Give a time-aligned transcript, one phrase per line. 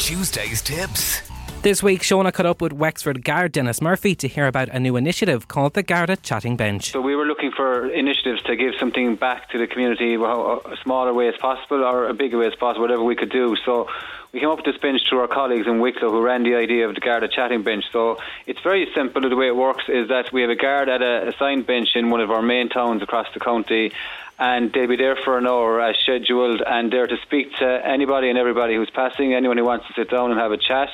[0.00, 1.20] Tuesday's tips.
[1.60, 4.96] This week, Shonagh caught up with Wexford Guard Denis Murphy to hear about a new
[4.96, 6.90] initiative called the Garda Chatting Bench.
[6.90, 10.76] So we were looking for initiatives to give something back to the community, well, a
[10.82, 13.56] smaller way as possible or a bigger way as possible, whatever we could do.
[13.64, 13.88] So
[14.30, 16.86] we came up with this bench through our colleagues in Wicklow who ran the idea
[16.86, 17.86] of the Garda Chatting Bench.
[17.92, 19.26] So it's very simple.
[19.26, 22.10] The way it works is that we have a guard at a assigned bench in
[22.10, 23.92] one of our main towns across the county
[24.38, 28.28] and they'll be there for an hour as scheduled and there to speak to anybody
[28.28, 30.90] and everybody who's passing, anyone who wants to sit down and have a chat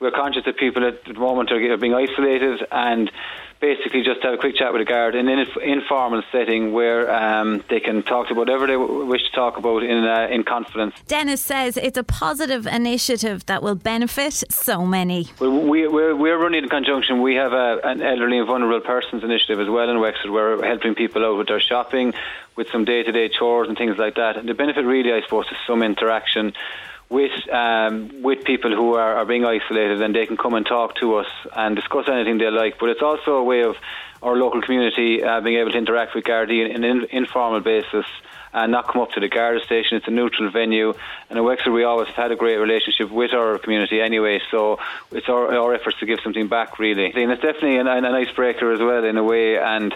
[0.00, 3.10] we're conscious that people at the moment are being isolated and
[3.60, 7.62] basically just have a quick chat with a guard in an informal setting where um,
[7.68, 10.94] they can talk to whatever they wish to talk about in uh, in confidence.
[11.06, 15.28] Denis says it's a positive initiative that will benefit so many.
[15.38, 17.20] Well, we, we're, we're running in conjunction.
[17.20, 20.30] We have a, an elderly and vulnerable persons initiative as well in Wexford.
[20.30, 22.14] Where we're helping people out with their shopping,
[22.56, 24.38] with some day to day chores and things like that.
[24.38, 26.54] And the benefit really, I suppose, is some interaction
[27.10, 30.94] with um, with people who are, are being isolated, and they can come and talk
[30.96, 32.78] to us and discuss anything they like.
[32.78, 33.76] But it's also a way of
[34.22, 38.06] our local community uh, being able to interact with Gardaí in an informal basis
[38.52, 39.96] and not come up to the Garda station.
[39.96, 40.94] It's a neutral venue,
[41.28, 44.40] and in Wexford we always had a great relationship with our community anyway.
[44.50, 44.78] So
[45.10, 47.06] it's our, our efforts to give something back, really.
[47.06, 49.94] And it's definitely an, an icebreaker as well in a way, and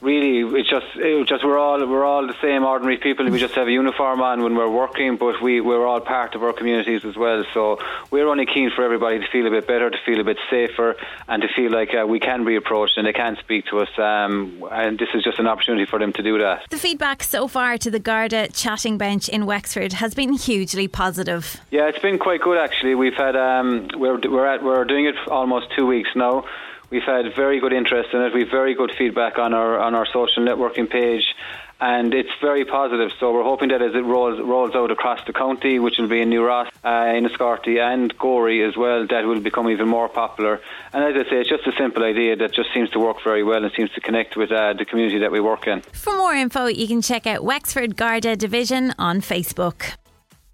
[0.00, 3.28] really it's just it just we're all we're all the same ordinary people.
[3.28, 6.42] We just have a uniform on when we're working but we we're all part of
[6.42, 7.44] our communities as well.
[7.54, 7.78] So
[8.10, 10.96] we're only keen for everybody to feel a bit better to feel a bit safer
[11.26, 13.88] and to feel like uh, we can be approached and they can speak to us
[13.98, 16.62] um, and this is just an opportunity for them to do that.
[16.70, 21.60] The feedback so far to the Garda chatting bench in Wexford has been hugely positive.
[21.70, 22.94] Yeah it's been quite good actually.
[22.94, 26.44] We've had um, we're we're at we're doing it almost two weeks now
[26.90, 28.32] We've had very good interest in it.
[28.32, 31.34] We've very good feedback on our on our social networking page,
[31.80, 33.10] and it's very positive.
[33.20, 36.22] So we're hoping that as it rolls rolls out across the county, which will be
[36.22, 40.62] in New Ross, uh, Enniscorthy, and Gorey as well, that will become even more popular.
[40.94, 43.44] And as I say, it's just a simple idea that just seems to work very
[43.44, 45.82] well and seems to connect with uh, the community that we work in.
[45.92, 49.94] For more info, you can check out Wexford Garda Division on Facebook.